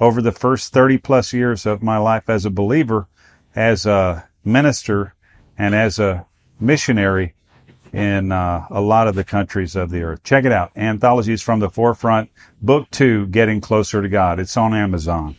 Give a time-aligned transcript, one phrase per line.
[0.00, 3.08] over the first 30 plus years of my life as a believer,
[3.54, 5.14] as a minister,
[5.58, 6.26] and as a
[6.60, 7.34] missionary
[7.92, 10.22] in uh, a lot of the countries of the earth.
[10.22, 10.70] Check it out.
[10.76, 14.38] Anthologies from the Forefront, Book Two, Getting Closer to God.
[14.38, 15.36] It's on Amazon.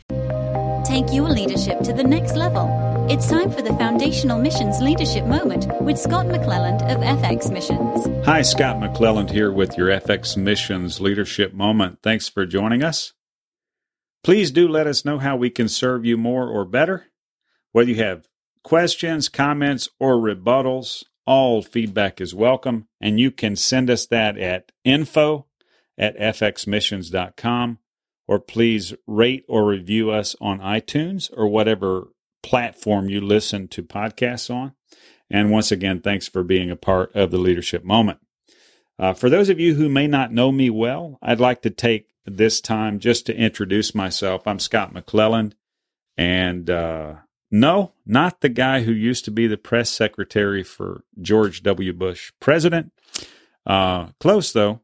[0.83, 2.85] Take your leadership to the next level.
[3.09, 8.25] It's time for the Foundational Missions Leadership Moment with Scott McClelland of FX Missions.
[8.25, 11.99] Hi, Scott McClelland here with your FX Missions Leadership Moment.
[12.02, 13.13] Thanks for joining us.
[14.27, 17.05] Please do let us know how we can serve you more or better.
[17.72, 18.27] Whether you have
[18.62, 24.73] questions, comments, or rebuttals, all feedback is welcome, and you can send us that at
[24.84, 25.45] info
[25.97, 27.80] at fxmissions.com,
[28.28, 32.09] or please rate or review us on iTunes or whatever
[32.44, 34.73] platform you listen to podcasts on.
[35.30, 38.19] And once again, thanks for being a part of the leadership moment.
[39.00, 42.08] Uh, for those of you who may not know me well, I'd like to take
[42.26, 44.48] this time just to introduce myself.
[44.48, 45.53] I'm Scott McClelland,
[46.17, 47.16] and uh,
[47.52, 51.94] no, not the guy who used to be the press secretary for George W.
[51.94, 52.92] Bush president.
[53.66, 54.81] Uh, close though.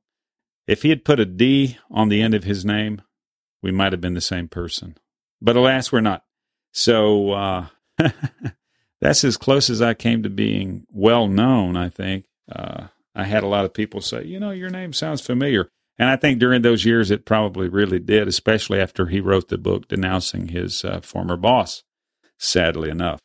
[0.67, 3.02] If he had put a D on the end of his name,
[3.61, 4.95] we might have been the same person.
[5.41, 6.23] But alas, we're not.
[6.72, 7.66] So uh,
[9.02, 12.25] that's as close as I came to being well known, I think.
[12.50, 15.69] Uh, I had a lot of people say, you know, your name sounds familiar.
[16.00, 19.58] And I think during those years it probably really did, especially after he wrote the
[19.58, 21.84] book denouncing his uh, former boss
[22.44, 23.19] sadly enough.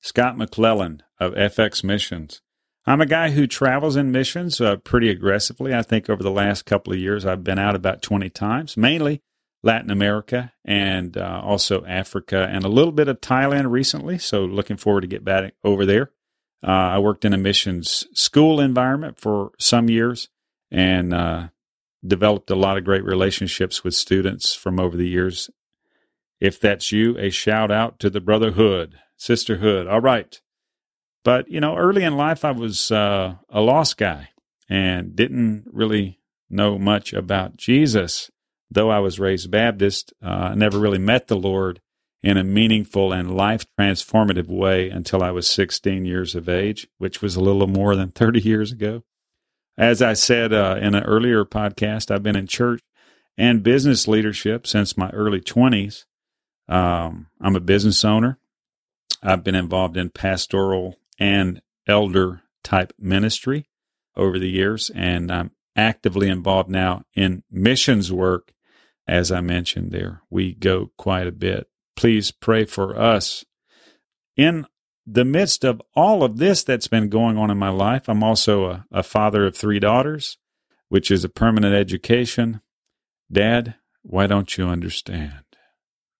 [0.00, 2.40] Scott McClelland of FX Missions.
[2.86, 5.74] I'm a guy who travels in missions uh, pretty aggressively.
[5.74, 9.22] I think over the last couple of years, I've been out about 20 times, mainly
[9.64, 14.18] Latin America and uh, also Africa and a little bit of Thailand recently.
[14.18, 16.12] So looking forward to get back over there.
[16.62, 20.28] Uh, I worked in a missions school environment for some years
[20.70, 21.48] and uh,
[22.04, 25.50] developed a lot of great relationships with students from over the years
[26.40, 29.86] if that's you, a shout out to the brotherhood, sisterhood.
[29.86, 30.40] All right.
[31.24, 34.30] But, you know, early in life, I was uh, a lost guy
[34.68, 38.30] and didn't really know much about Jesus.
[38.70, 41.80] Though I was raised Baptist, uh, I never really met the Lord
[42.22, 47.22] in a meaningful and life transformative way until I was 16 years of age, which
[47.22, 49.02] was a little more than 30 years ago.
[49.78, 52.80] As I said uh, in an earlier podcast, I've been in church
[53.36, 56.04] and business leadership since my early 20s.
[56.68, 58.38] Um, I'm a business owner.
[59.22, 63.68] I've been involved in pastoral and elder type ministry
[64.16, 68.52] over the years, and I'm actively involved now in missions work.
[69.06, 71.68] As I mentioned there, we go quite a bit.
[71.96, 73.44] Please pray for us.
[74.36, 74.66] In
[75.06, 78.66] the midst of all of this that's been going on in my life, I'm also
[78.66, 80.36] a, a father of three daughters,
[80.88, 82.60] which is a permanent education.
[83.30, 85.44] Dad, why don't you understand?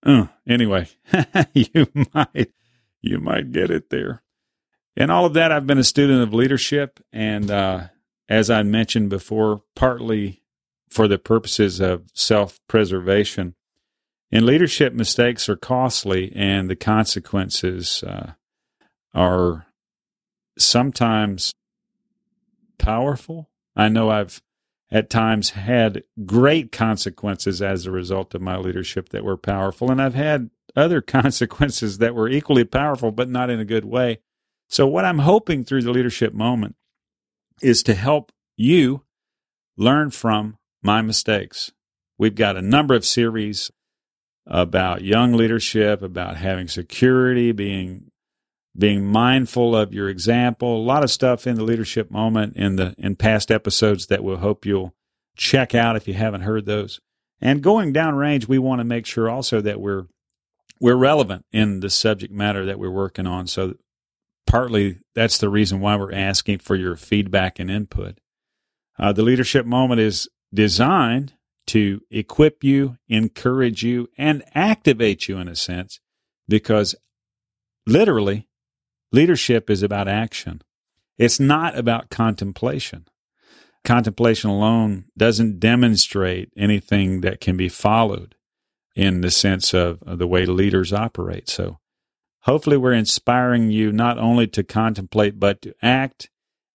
[0.04, 0.88] Uh, anyway,
[1.52, 2.52] you might
[3.00, 4.22] you might get it there.
[4.96, 7.88] In all of that, I've been a student of leadership, and uh,
[8.28, 10.42] as I mentioned before, partly
[10.88, 13.55] for the purposes of self preservation.
[14.30, 18.32] In leadership, mistakes are costly, and the consequences uh,
[19.14, 19.66] are
[20.58, 21.52] sometimes
[22.78, 23.50] powerful.
[23.76, 24.42] I know I've
[24.90, 29.90] at times had great consequences as a result of my leadership that were powerful.
[29.90, 34.18] And I've had other consequences that were equally powerful, but not in a good way.
[34.68, 36.74] So, what I'm hoping through the leadership moment
[37.62, 39.02] is to help you
[39.76, 41.72] learn from my mistakes.
[42.18, 43.70] We've got a number of series
[44.46, 48.10] about young leadership, about having security, being
[48.78, 52.94] being mindful of your example, a lot of stuff in the leadership moment in the
[52.98, 54.94] in past episodes that we'll hope you'll
[55.36, 57.00] check out if you haven't heard those.
[57.40, 60.06] And going downrange, we want to make sure also that we're
[60.80, 63.46] we're relevant in the subject matter that we're working on.
[63.46, 63.74] So
[64.46, 68.18] partly that's the reason why we're asking for your feedback and input.
[68.98, 71.34] Uh, the leadership moment is designed
[71.68, 76.00] to equip you, encourage you, and activate you in a sense,
[76.48, 76.94] because
[77.86, 78.48] literally
[79.12, 80.60] Leadership is about action.
[81.16, 83.06] It's not about contemplation.
[83.84, 88.34] Contemplation alone doesn't demonstrate anything that can be followed.
[88.96, 91.48] in the sense of the way leaders operate.
[91.50, 91.78] So
[92.40, 96.30] hopefully we're inspiring you not only to contemplate, but to act.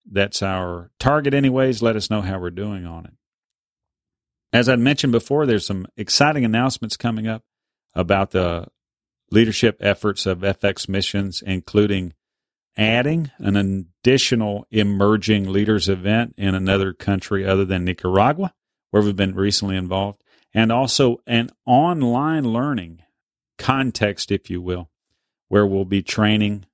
[0.10, 1.82] That's our target anyways.
[1.82, 3.14] Let us know how we're doing on it.
[4.53, 7.44] As I mentioned before, there's some exciting announcements coming up
[7.94, 8.68] about the
[9.31, 12.13] leadership efforts of FX missions, including
[12.77, 18.53] adding an additional emerging leaders event in another country other than Nicaragua,
[18.92, 20.21] where we've been recently involved,
[20.53, 23.01] and also an online learning
[23.57, 24.89] context, if you will,
[25.48, 26.65] where we'll be training,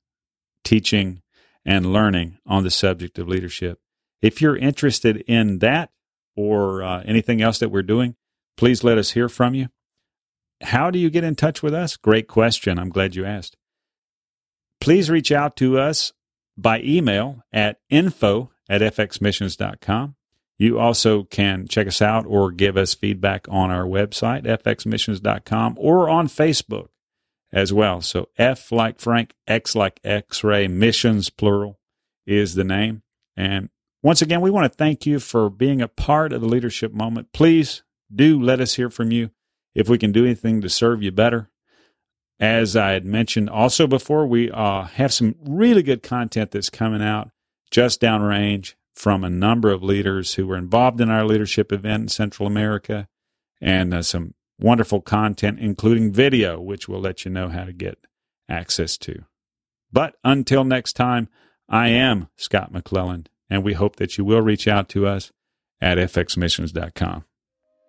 [0.63, 1.21] teaching,
[1.63, 3.79] and learning on the subject of leadership.
[4.21, 5.91] If you're interested in that
[6.38, 8.16] or uh, anything else that we're doing,
[8.56, 9.68] please let us hear from you.
[10.62, 11.98] How do you get in touch with us?
[11.98, 12.80] Great question.
[12.80, 13.57] I'm glad you asked.
[14.80, 16.13] Please reach out to us
[16.57, 20.16] by email at info at fxmissions.com.
[20.60, 26.10] You also can check us out or give us feedback on our website, fxmissions.com, or
[26.10, 26.88] on Facebook
[27.51, 28.01] as well.
[28.01, 31.80] So F like Frank, X like X ray, missions plural
[32.25, 33.04] is the name.
[33.36, 33.69] And
[34.04, 37.34] once again, we want to thank you for being a part of the leadership moment.
[37.34, 37.84] Please
[38.14, 39.32] do let us hear from you
[39.76, 41.50] if we can do anything to serve you better.
[42.40, 47.02] As I had mentioned also before, we uh, have some really good content that's coming
[47.02, 47.32] out
[47.72, 52.08] just downrange from a number of leaders who were involved in our leadership event in
[52.08, 53.08] Central America
[53.62, 57.98] and uh, some wonderful content, including video, which we'll let you know how to get
[58.50, 59.26] access to.
[59.92, 61.30] But until next time,
[61.70, 65.32] I am Scott McClelland, and we hope that you will reach out to us
[65.82, 67.26] at fxmissions.com.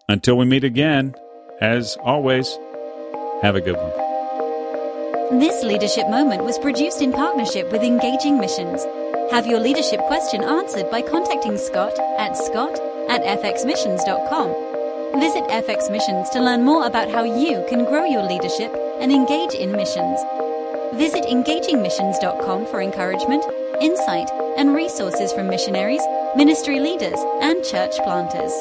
[0.09, 1.15] Until we meet again,
[1.61, 2.59] as always,
[3.43, 4.09] have a good one.
[5.41, 8.83] This leadership moment was produced in partnership with Engaging Missions.
[9.31, 15.21] Have your leadership question answered by contacting Scott at scott at fxmissions.com.
[15.21, 19.55] Visit FX Missions to learn more about how you can grow your leadership and engage
[19.55, 20.21] in missions.
[20.95, 23.45] Visit engagingmissions.com for encouragement,
[23.81, 26.03] insight, and resources from missionaries,
[26.37, 28.53] ministry leaders, and church planters.